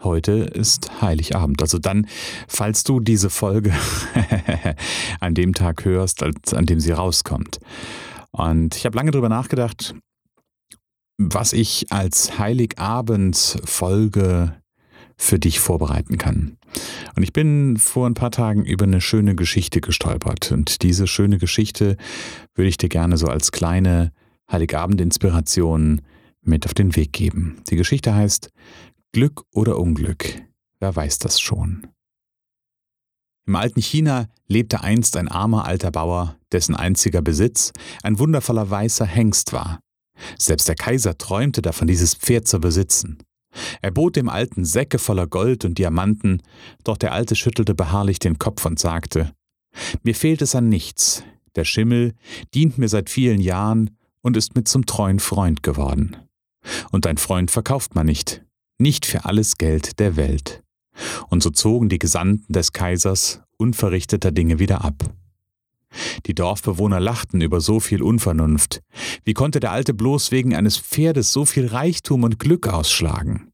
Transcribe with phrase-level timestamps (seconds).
[0.02, 1.60] Heute ist Heiligabend.
[1.60, 2.06] Also dann,
[2.48, 3.74] falls du diese Folge
[5.20, 7.58] an dem Tag hörst, an dem sie rauskommt.
[8.30, 9.94] Und ich habe lange darüber nachgedacht,
[11.18, 14.59] was ich als Heiligabend-Folge
[15.20, 16.56] für dich vorbereiten kann.
[17.14, 20.50] Und ich bin vor ein paar Tagen über eine schöne Geschichte gestolpert.
[20.50, 21.98] Und diese schöne Geschichte
[22.54, 24.12] würde ich dir gerne so als kleine
[24.50, 26.00] Heiligabend-Inspiration
[26.40, 27.60] mit auf den Weg geben.
[27.68, 28.50] Die Geschichte heißt
[29.12, 30.40] Glück oder Unglück.
[30.80, 31.86] Wer weiß das schon?
[33.46, 39.06] Im alten China lebte einst ein armer alter Bauer, dessen einziger Besitz ein wundervoller weißer
[39.06, 39.80] Hengst war.
[40.38, 43.18] Selbst der Kaiser träumte davon, dieses Pferd zu besitzen.
[43.82, 46.42] Er bot dem Alten Säcke voller Gold und Diamanten,
[46.84, 49.32] doch der Alte schüttelte beharrlich den Kopf und sagte
[50.02, 51.24] Mir fehlt es an nichts.
[51.56, 52.14] Der Schimmel
[52.54, 53.90] dient mir seit vielen Jahren
[54.22, 56.16] und ist mir zum treuen Freund geworden.
[56.92, 58.44] Und ein Freund verkauft man nicht,
[58.78, 60.62] nicht für alles Geld der Welt.
[61.28, 65.14] Und so zogen die Gesandten des Kaisers unverrichteter Dinge wieder ab.
[66.26, 68.82] Die Dorfbewohner lachten über so viel Unvernunft.
[69.24, 73.52] Wie konnte der Alte bloß wegen eines Pferdes so viel Reichtum und Glück ausschlagen?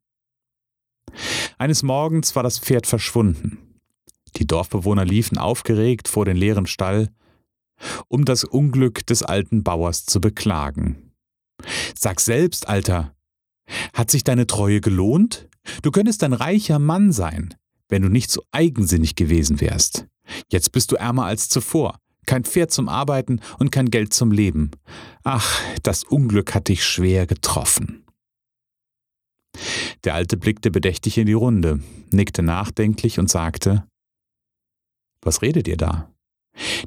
[1.59, 3.81] Eines Morgens war das Pferd verschwunden.
[4.37, 7.09] Die Dorfbewohner liefen aufgeregt vor den leeren Stall,
[8.09, 11.13] um das Unglück des alten Bauers zu beklagen.
[11.99, 13.15] Sag selbst, Alter,
[13.95, 15.49] hat sich deine Treue gelohnt?
[15.83, 17.55] Du könntest ein reicher Mann sein,
[17.89, 20.07] wenn du nicht so eigensinnig gewesen wärst.
[20.51, 24.73] Jetzt bist du ärmer als zuvor kein Pferd zum Arbeiten und kein Geld zum Leben.
[25.23, 28.05] Ach, das Unglück hat dich schwer getroffen.
[30.05, 31.81] Der Alte blickte bedächtig in die Runde,
[32.13, 33.87] nickte nachdenklich und sagte
[35.23, 36.13] Was redet ihr da?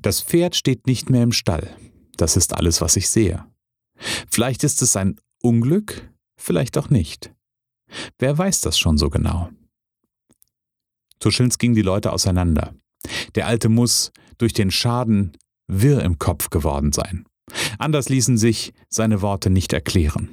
[0.02, 1.76] Das Pferd steht nicht mehr im Stall.
[2.18, 3.46] Das ist alles, was ich sehe.
[4.30, 7.34] Vielleicht ist es ein Unglück, vielleicht auch nicht.
[8.18, 9.50] Wer weiß das schon so genau?
[11.20, 12.74] Tuschelns gingen die Leute auseinander.
[13.36, 17.26] Der Alte muss durch den Schaden wirr im Kopf geworden sein.
[17.78, 20.30] Anders ließen sich seine Worte nicht erklären.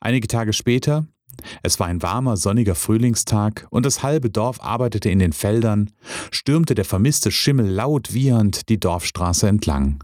[0.00, 1.06] Einige Tage später,
[1.62, 5.90] es war ein warmer, sonniger Frühlingstag und das halbe Dorf arbeitete in den Feldern,
[6.30, 10.02] stürmte der vermisste Schimmel laut wiehernd die Dorfstraße entlang.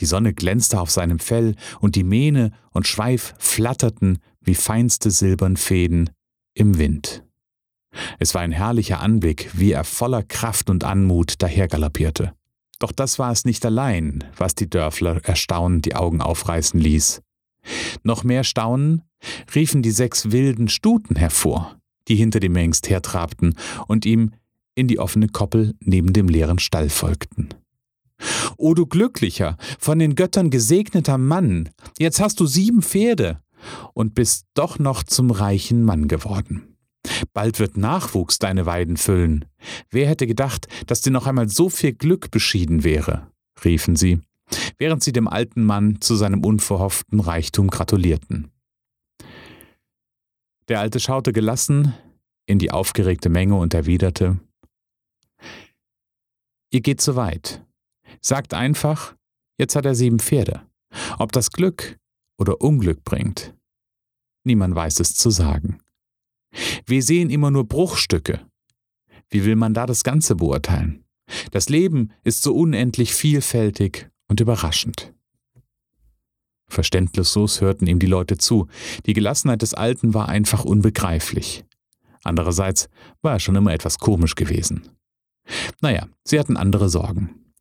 [0.00, 6.10] Die Sonne glänzte auf seinem Fell und die Mähne und Schweif flatterten wie feinste Silbernfäden
[6.54, 7.24] im Wind.
[8.18, 12.32] Es war ein herrlicher Anblick, wie er voller Kraft und Anmut dahergaloppierte.
[12.78, 17.20] Doch das war es nicht allein, was die Dörfler erstaunend die Augen aufreißen ließ.
[18.02, 19.02] Noch mehr Staunen
[19.54, 21.76] riefen die sechs wilden Stuten hervor,
[22.08, 23.54] die hinter dem Hengst hertrabten
[23.86, 24.32] und ihm
[24.74, 27.50] in die offene Koppel neben dem leeren Stall folgten.
[28.56, 33.40] O du glücklicher, von den Göttern gesegneter Mann, jetzt hast du sieben Pferde
[33.92, 36.69] und bist doch noch zum reichen Mann geworden.
[37.32, 39.44] Bald wird Nachwuchs deine Weiden füllen.
[39.90, 43.30] Wer hätte gedacht, dass dir noch einmal so viel Glück beschieden wäre?
[43.64, 44.20] riefen sie,
[44.78, 48.50] während sie dem alten Mann zu seinem unverhofften Reichtum gratulierten.
[50.68, 51.94] Der Alte schaute gelassen
[52.46, 54.38] in die aufgeregte Menge und erwiderte
[56.72, 57.64] Ihr geht zu weit.
[58.20, 59.16] Sagt einfach,
[59.58, 60.62] jetzt hat er sieben Pferde.
[61.18, 61.98] Ob das Glück
[62.38, 63.54] oder Unglück bringt,
[64.44, 65.80] niemand weiß es zu sagen.
[66.86, 68.40] Wir sehen immer nur Bruchstücke.
[69.28, 71.04] Wie will man da das Ganze beurteilen?
[71.52, 75.14] Das Leben ist so unendlich vielfältig und überraschend.
[76.68, 78.68] Verständnislos hörten ihm die Leute zu.
[79.06, 81.64] Die Gelassenheit des Alten war einfach unbegreiflich.
[82.22, 82.88] Andererseits
[83.22, 84.88] war er schon immer etwas komisch gewesen.
[85.80, 87.52] Naja, sie hatten andere Sorgen.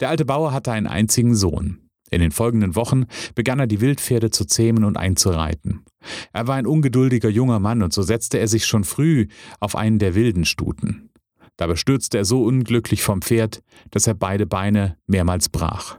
[0.00, 1.87] Der alte Bauer hatte einen einzigen Sohn.
[2.10, 5.84] In den folgenden Wochen begann er die Wildpferde zu zähmen und einzureiten.
[6.32, 9.26] Er war ein ungeduldiger junger Mann und so setzte er sich schon früh
[9.60, 11.10] auf einen der wilden Stuten.
[11.56, 15.98] Dabei stürzte er so unglücklich vom Pferd, dass er beide Beine mehrmals brach.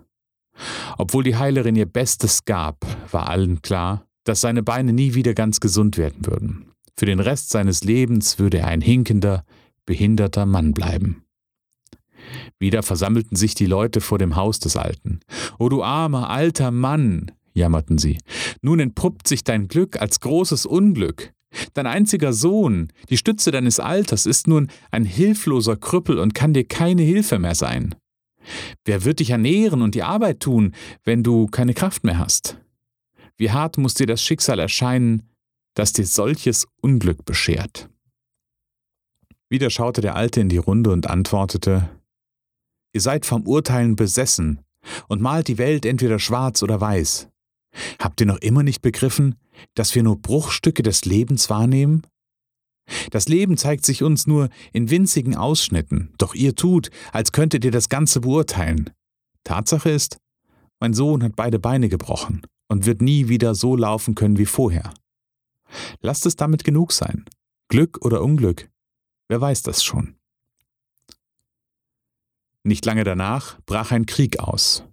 [0.98, 5.60] Obwohl die Heilerin ihr Bestes gab, war allen klar, dass seine Beine nie wieder ganz
[5.60, 6.72] gesund werden würden.
[6.98, 9.46] Für den Rest seines Lebens würde er ein hinkender,
[9.86, 11.24] behinderter Mann bleiben.
[12.60, 15.20] Wieder versammelten sich die Leute vor dem Haus des Alten.
[15.58, 18.18] O du armer, alter Mann, jammerten sie,
[18.62, 21.34] nun entpuppt sich dein Glück als großes Unglück.
[21.74, 26.66] Dein einziger Sohn, die Stütze deines Alters, ist nun ein hilfloser Krüppel und kann dir
[26.66, 27.96] keine Hilfe mehr sein.
[28.86, 30.74] Wer wird dich ernähren und die Arbeit tun,
[31.04, 32.58] wenn du keine Kraft mehr hast?
[33.38, 35.24] Wie hart muss dir das Schicksal erscheinen,
[35.74, 37.90] das dir solches Unglück beschert?
[39.50, 41.90] Wieder schaute der Alte in die Runde und antwortete
[42.94, 44.62] Ihr seid vom Urteilen besessen
[45.08, 47.30] und malt die Welt entweder schwarz oder weiß.
[48.00, 49.36] Habt ihr noch immer nicht begriffen,
[49.76, 52.06] dass wir nur Bruchstücke des Lebens wahrnehmen?
[53.12, 57.72] Das Leben zeigt sich uns nur in winzigen Ausschnitten, doch ihr tut, als könntet ihr
[57.72, 58.90] das Ganze beurteilen.
[59.44, 60.18] Tatsache ist,
[60.80, 64.94] mein Sohn hat beide Beine gebrochen und wird nie wieder so laufen können wie vorher.
[66.02, 67.26] Lasst es damit genug sein.
[67.68, 68.70] Glück oder Unglück,
[69.28, 70.19] wer weiß das schon.
[72.64, 74.84] Nicht lange danach brach ein Krieg aus.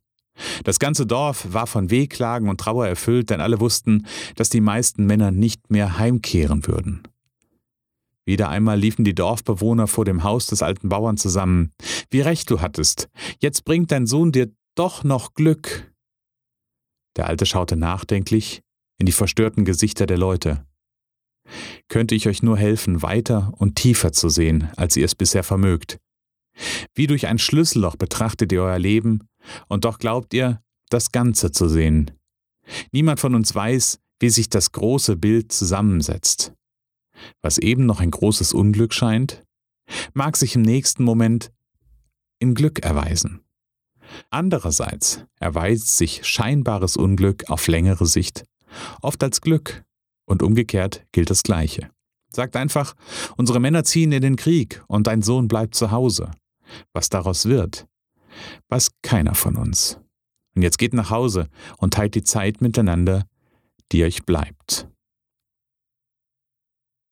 [0.64, 5.06] Das ganze Dorf war von Wehklagen und Trauer erfüllt, denn alle wussten, dass die meisten
[5.06, 7.02] Männer nicht mehr heimkehren würden.
[8.26, 11.72] Wieder einmal liefen die Dorfbewohner vor dem Haus des alten Bauern zusammen.
[12.10, 13.08] Wie recht du hattest.
[13.40, 15.92] Jetzt bringt dein Sohn dir doch noch Glück.
[17.16, 18.62] Der Alte schaute nachdenklich
[18.98, 20.66] in die verstörten Gesichter der Leute.
[21.88, 25.98] Könnte ich euch nur helfen, weiter und tiefer zu sehen, als ihr es bisher vermögt.
[26.94, 29.28] Wie durch ein Schlüsselloch betrachtet ihr euer Leben,
[29.68, 32.10] und doch glaubt ihr, das Ganze zu sehen.
[32.92, 36.52] Niemand von uns weiß, wie sich das große Bild zusammensetzt.
[37.42, 39.42] Was eben noch ein großes Unglück scheint,
[40.14, 41.52] mag sich im nächsten Moment
[42.38, 43.40] in Glück erweisen.
[44.30, 48.44] Andererseits erweist sich scheinbares Unglück auf längere Sicht
[49.02, 49.84] oft als Glück
[50.26, 51.90] und umgekehrt gilt das Gleiche.
[52.32, 52.94] Sagt einfach,
[53.36, 56.30] unsere Männer ziehen in den Krieg und dein Sohn bleibt zu Hause.
[56.92, 57.86] Was daraus wird,
[58.68, 59.98] weiß keiner von uns.
[60.54, 61.48] Und jetzt geht nach Hause
[61.78, 63.26] und teilt die Zeit miteinander,
[63.92, 64.88] die euch bleibt.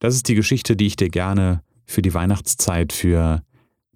[0.00, 3.42] Das ist die Geschichte, die ich dir gerne für die Weihnachtszeit, für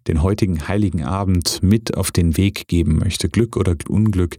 [0.06, 3.28] den heutigen heiligen Abend mit auf den Weg geben möchte.
[3.28, 4.38] Glück oder Unglück,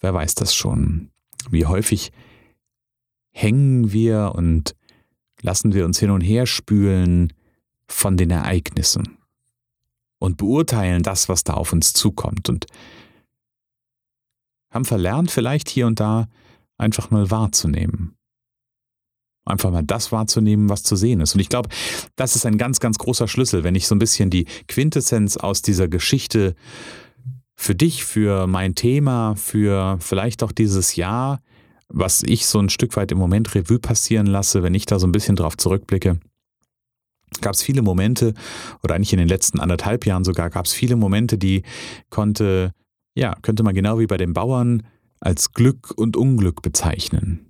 [0.00, 1.10] wer weiß das schon.
[1.50, 2.12] Wie häufig
[3.32, 4.74] hängen wir und
[5.42, 7.32] lassen wir uns hin und her spülen
[7.88, 9.15] von den Ereignissen
[10.18, 12.66] und beurteilen das, was da auf uns zukommt und
[14.72, 16.28] haben verlernt, vielleicht hier und da
[16.78, 18.16] einfach mal wahrzunehmen.
[19.44, 21.34] Einfach mal das wahrzunehmen, was zu sehen ist.
[21.34, 21.68] Und ich glaube,
[22.16, 25.62] das ist ein ganz, ganz großer Schlüssel, wenn ich so ein bisschen die Quintessenz aus
[25.62, 26.56] dieser Geschichte
[27.54, 31.40] für dich, für mein Thema, für vielleicht auch dieses Jahr,
[31.88, 35.06] was ich so ein Stück weit im Moment Revue passieren lasse, wenn ich da so
[35.06, 36.18] ein bisschen drauf zurückblicke,
[37.40, 38.34] gab es viele Momente,
[38.82, 41.62] oder eigentlich in den letzten anderthalb Jahren sogar, gab es viele Momente, die
[42.10, 42.72] konnte,
[43.14, 44.82] ja, könnte man genau wie bei den Bauern
[45.20, 47.46] als Glück und Unglück bezeichnen.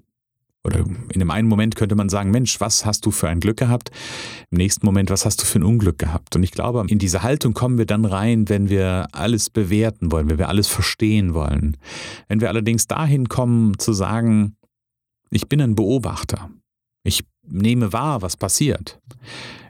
[0.66, 3.56] Oder in dem einen Moment könnte man sagen, Mensch, was hast du für ein Glück
[3.56, 3.92] gehabt?
[4.50, 6.34] Im nächsten Moment, was hast du für ein Unglück gehabt?
[6.34, 10.28] Und ich glaube, in diese Haltung kommen wir dann rein, wenn wir alles bewerten wollen,
[10.28, 11.76] wenn wir alles verstehen wollen.
[12.26, 14.56] Wenn wir allerdings dahin kommen zu sagen,
[15.30, 16.50] ich bin ein Beobachter.
[17.04, 18.98] Ich nehme wahr, was passiert.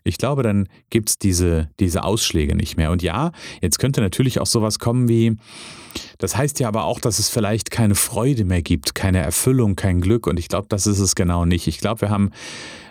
[0.05, 2.93] Ich glaube, dann gibt es diese, diese Ausschläge nicht mehr.
[2.93, 5.37] Und ja, jetzt könnte natürlich auch sowas kommen wie,
[6.19, 10.01] das heißt ja aber auch, dass es vielleicht keine Freude mehr gibt, keine Erfüllung, kein
[10.01, 10.27] Glück.
[10.27, 11.67] Und ich glaube, das ist es genau nicht.
[11.67, 12.31] Ich glaube, wir haben,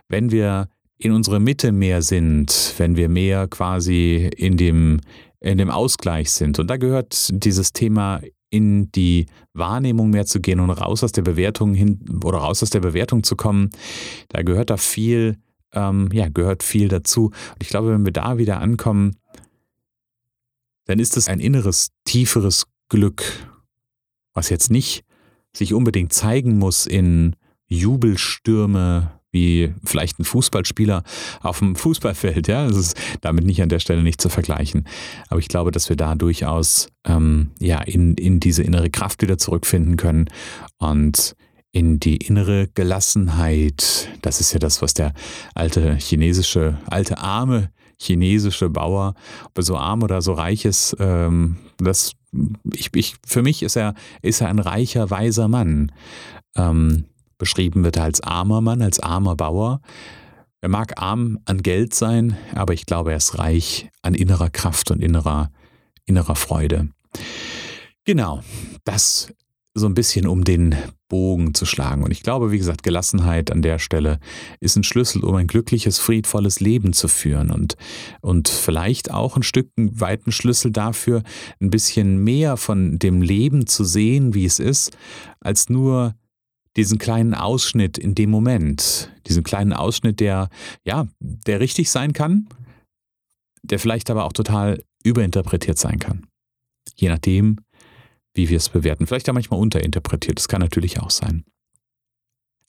[0.10, 5.00] wenn wir in unserer Mitte mehr sind, wenn wir mehr quasi in dem,
[5.40, 6.60] in dem Ausgleich sind.
[6.60, 11.24] Und da gehört dieses Thema in die Wahrnehmung mehr zu gehen und raus aus der
[11.24, 13.70] Bewertung hin oder raus aus der Bewertung zu kommen.
[14.30, 15.38] Da gehört da viel
[15.76, 17.26] ähm, ja, gehört viel dazu.
[17.26, 19.18] Und ich glaube, wenn wir da wieder ankommen,
[20.86, 23.24] dann ist es ein inneres, tieferes Glück,
[24.34, 25.04] was jetzt nicht
[25.54, 27.36] sich unbedingt zeigen muss in
[27.68, 31.04] Jubelstürme, wie vielleicht ein Fußballspieler
[31.42, 32.48] auf dem Fußballfeld.
[32.48, 34.88] Ja, das ist damit nicht an der Stelle nicht zu vergleichen.
[35.28, 39.38] Aber ich glaube, dass wir da durchaus ähm, ja, in, in diese innere Kraft wieder
[39.38, 40.30] zurückfinden können
[40.78, 41.36] und
[41.72, 44.08] in die innere Gelassenheit.
[44.22, 45.14] Das ist ja das, was der
[45.54, 47.70] alte chinesische, alte arme
[48.02, 49.16] chinesische Bauer,
[49.46, 52.14] ob er so arm oder so reich ist, ähm, das,
[52.74, 55.92] ich, ich, für mich ist er, ist er ein reicher, weiser Mann.
[56.56, 57.06] Ähm,
[57.38, 59.82] beschrieben wird er als armer Mann, als armer Bauer.
[60.62, 64.92] Er mag arm an Geld sein, aber ich glaube, er ist reich an innerer Kraft
[64.92, 65.52] und innerer,
[66.06, 66.90] innerer Freude.
[68.06, 68.42] Genau,
[68.84, 69.34] das
[69.78, 70.76] so ein bisschen um den
[71.10, 72.02] Bogen zu schlagen.
[72.04, 74.20] Und ich glaube, wie gesagt, Gelassenheit an der Stelle
[74.62, 77.76] ist ein Schlüssel, um ein glückliches, friedvolles Leben zu führen und,
[78.22, 81.24] und vielleicht auch ein Stück weiten Schlüssel dafür,
[81.60, 84.98] ein bisschen mehr von dem Leben zu sehen, wie es ist,
[85.42, 86.16] als nur
[86.78, 90.50] diesen kleinen Ausschnitt in dem Moment, diesen kleinen Ausschnitt, der,
[90.84, 92.48] ja, der richtig sein kann,
[93.64, 96.28] der vielleicht aber auch total überinterpretiert sein kann.
[96.96, 97.60] Je nachdem,
[98.34, 99.08] wie wir es bewerten.
[99.08, 100.38] Vielleicht auch manchmal unterinterpretiert.
[100.38, 101.46] Das kann natürlich auch sein.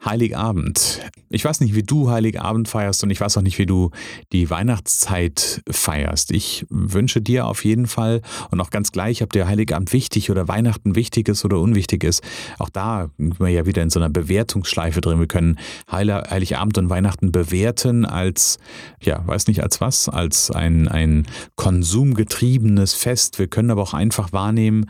[0.07, 1.01] Heiligabend.
[1.31, 3.91] Ich weiß nicht, wie du Heiligabend feierst und ich weiß auch nicht, wie du
[4.33, 6.31] die Weihnachtszeit feierst.
[6.31, 10.47] Ich wünsche dir auf jeden Fall und auch ganz gleich, ob der Heiligabend wichtig oder
[10.47, 12.23] Weihnachten wichtig ist oder unwichtig ist.
[12.59, 15.19] Auch da sind wir ja wieder in so einer Bewertungsschleife drin.
[15.19, 15.59] Wir können
[15.91, 18.59] Heiligabend und Weihnachten bewerten als,
[19.03, 23.41] ja, weiß nicht als was, als ein, ein konsumgetriebenes Fest.
[23.41, 24.89] Wir können aber auch einfach wahrnehmen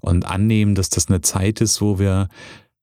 [0.00, 2.28] und annehmen, dass das eine Zeit ist, wo wir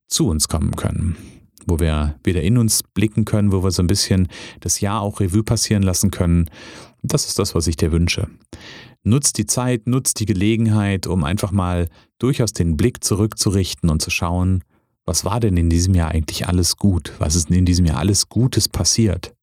[0.07, 3.87] zu uns kommen können wo wir wieder in uns blicken können, wo wir so ein
[3.87, 4.27] bisschen
[4.59, 6.49] das Jahr auch Revue passieren lassen können.
[7.03, 8.27] Das ist das, was ich dir wünsche.
[9.03, 11.87] Nutzt die Zeit, nutzt die Gelegenheit, um einfach mal
[12.19, 14.63] durchaus den Blick zurückzurichten und zu schauen,
[15.05, 17.13] was war denn in diesem Jahr eigentlich alles gut?
[17.17, 19.33] Was ist denn in diesem Jahr alles Gutes passiert?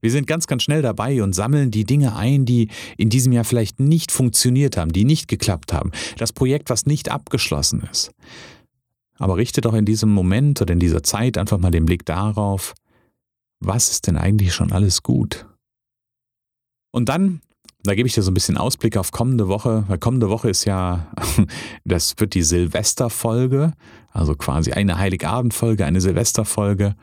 [0.00, 3.44] Wir sind ganz, ganz schnell dabei und sammeln die Dinge ein, die in diesem Jahr
[3.44, 5.92] vielleicht nicht funktioniert haben, die nicht geklappt haben.
[6.16, 8.10] Das Projekt, was nicht abgeschlossen ist.
[9.18, 12.74] Aber richte doch in diesem Moment oder in dieser Zeit einfach mal den Blick darauf,
[13.60, 15.46] was ist denn eigentlich schon alles gut?
[16.92, 17.40] Und dann,
[17.82, 20.64] da gebe ich dir so ein bisschen Ausblick auf kommende Woche, weil kommende Woche ist
[20.64, 21.12] ja,
[21.84, 23.72] das wird die Silvesterfolge,
[24.10, 26.94] also quasi eine Heiligabendfolge, eine Silvesterfolge.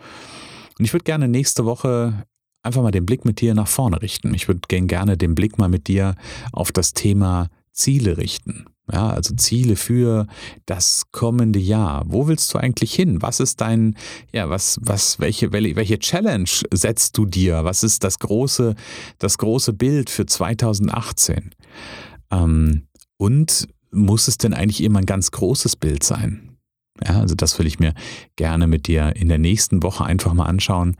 [0.77, 2.25] Und ich würde gerne nächste Woche
[2.63, 4.33] einfach mal den Blick mit dir nach vorne richten.
[4.33, 6.15] Ich würde gerne den Blick mal mit dir
[6.51, 8.65] auf das Thema Ziele richten.
[8.91, 10.27] Ja, also Ziele für
[10.67, 12.03] das kommende Jahr.
[12.05, 13.21] Wo willst du eigentlich hin?
[13.21, 13.95] Was ist dein,
[14.31, 17.63] ja, was, was, welche, welche Challenge setzt du dir?
[17.63, 18.75] Was ist das große,
[19.17, 21.51] das große Bild für 2018?
[22.31, 22.87] Ähm,
[23.17, 26.57] und muss es denn eigentlich immer ein ganz großes Bild sein?
[27.03, 27.93] Ja, also das will ich mir
[28.35, 30.95] gerne mit dir in der nächsten Woche einfach mal anschauen.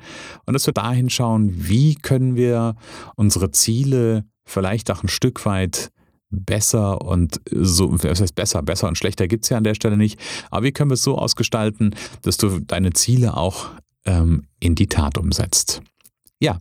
[0.46, 2.76] Und dass wir dahin schauen, wie können wir
[3.16, 5.92] unsere Ziele vielleicht auch ein Stück weit
[6.44, 9.98] besser und so, was heißt besser, besser und schlechter gibt es ja an der Stelle
[9.98, 10.20] nicht.
[10.52, 13.70] Aber wie können wir es so ausgestalten, dass du deine Ziele auch
[14.06, 15.82] ähm, in die Tat umsetzt?
[16.40, 16.60] Ja.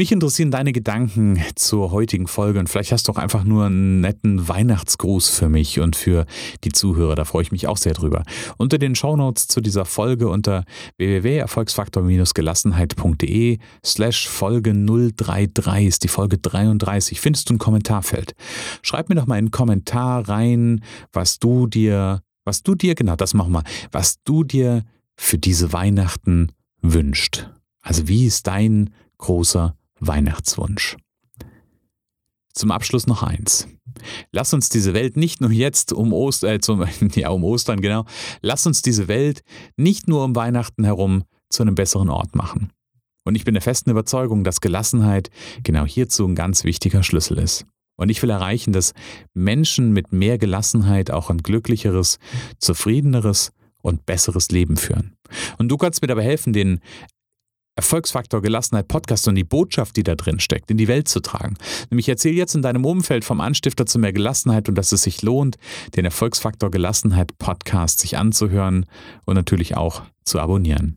[0.00, 4.00] Mich interessieren deine Gedanken zur heutigen Folge und vielleicht hast du auch einfach nur einen
[4.00, 6.24] netten Weihnachtsgruß für mich und für
[6.64, 7.16] die Zuhörer.
[7.16, 8.22] Da freue ich mich auch sehr drüber.
[8.56, 10.64] Unter den Shownotes zu dieser Folge unter
[10.96, 17.20] www.erfolgsfaktor-gelassenheit.de slash Folge 033 ist die Folge 33.
[17.20, 18.34] Findest du ein Kommentarfeld.
[18.80, 23.34] Schreib mir doch mal einen Kommentar rein, was du dir, was du dir, genau, das
[23.34, 24.82] machen wir, was du dir
[25.14, 27.50] für diese Weihnachten wünscht.
[27.82, 30.96] Also wie ist dein großer Weihnachtswunsch.
[32.52, 33.68] Zum Abschluss noch eins.
[34.32, 36.58] Lass uns diese Welt nicht nur jetzt um, Ost, äh,
[37.14, 38.04] ja, um Ostern, genau,
[38.42, 39.42] lass uns diese Welt
[39.76, 42.72] nicht nur um Weihnachten herum zu einem besseren Ort machen.
[43.24, 45.30] Und ich bin der festen Überzeugung, dass Gelassenheit
[45.62, 47.66] genau hierzu ein ganz wichtiger Schlüssel ist.
[47.96, 48.94] Und ich will erreichen, dass
[49.34, 52.18] Menschen mit mehr Gelassenheit auch ein glücklicheres,
[52.58, 53.52] zufriedeneres
[53.82, 55.16] und besseres Leben führen.
[55.58, 56.80] Und du kannst mir dabei helfen, den
[57.76, 61.56] Erfolgsfaktor Gelassenheit Podcast und die Botschaft, die da drin steckt, in die Welt zu tragen.
[61.90, 65.22] Nämlich erzähl jetzt in deinem Umfeld vom Anstifter zu mehr Gelassenheit und dass es sich
[65.22, 65.56] lohnt,
[65.96, 68.86] den Erfolgsfaktor Gelassenheit Podcast sich anzuhören
[69.24, 70.96] und natürlich auch zu abonnieren.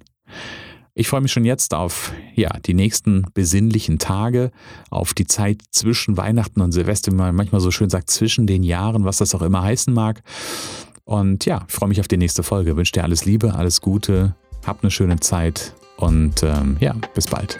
[0.95, 4.51] Ich freue mich schon jetzt auf ja, die nächsten besinnlichen Tage,
[4.91, 8.61] auf die Zeit zwischen Weihnachten und Silvester, wie man manchmal so schön sagt, zwischen den
[8.61, 10.21] Jahren, was das auch immer heißen mag.
[11.03, 12.77] Und ja, ich freue mich auf die nächste Folge.
[12.77, 17.59] Wünsche dir alles Liebe, alles Gute, hab eine schöne Zeit und ähm, ja, bis bald.